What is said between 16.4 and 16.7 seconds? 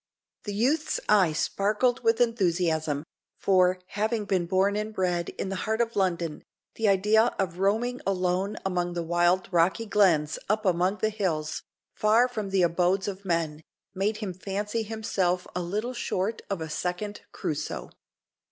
of a